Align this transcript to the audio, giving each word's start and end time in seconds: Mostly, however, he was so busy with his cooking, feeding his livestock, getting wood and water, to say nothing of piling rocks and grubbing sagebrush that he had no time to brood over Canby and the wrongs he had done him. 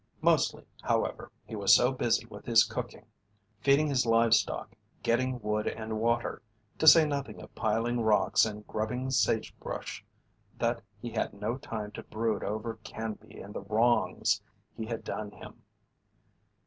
Mostly, 0.21 0.65
however, 0.81 1.31
he 1.45 1.55
was 1.55 1.75
so 1.75 1.91
busy 1.91 2.25
with 2.25 2.47
his 2.47 2.63
cooking, 2.63 3.05
feeding 3.59 3.85
his 3.85 4.03
livestock, 4.07 4.71
getting 5.03 5.39
wood 5.41 5.67
and 5.67 5.99
water, 5.99 6.41
to 6.79 6.87
say 6.87 7.05
nothing 7.05 7.39
of 7.39 7.53
piling 7.53 7.99
rocks 8.01 8.43
and 8.43 8.65
grubbing 8.65 9.11
sagebrush 9.11 10.03
that 10.57 10.81
he 10.99 11.11
had 11.11 11.35
no 11.35 11.55
time 11.55 11.91
to 11.91 12.01
brood 12.01 12.43
over 12.43 12.79
Canby 12.83 13.39
and 13.41 13.53
the 13.53 13.61
wrongs 13.61 14.41
he 14.75 14.87
had 14.87 15.03
done 15.03 15.29
him. 15.33 15.61